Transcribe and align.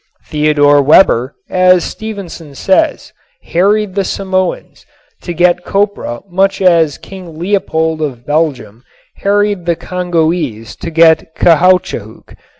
Theodor 0.29 0.81
Weber, 0.81 1.35
as 1.47 1.83
Stevenson 1.83 2.55
says, 2.55 3.13
"harried 3.43 3.93
the 3.93 4.03
Samoans" 4.03 4.83
to 5.21 5.31
get 5.31 5.63
copra 5.63 6.21
much 6.27 6.59
as 6.59 6.97
King 6.97 7.37
Leopold 7.37 8.01
of 8.01 8.25
Belgium 8.25 8.83
harried 9.17 9.67
the 9.67 9.75
Congoese 9.75 10.75
to 10.77 10.89
get 10.89 11.35
caoutchouc. 11.35 12.33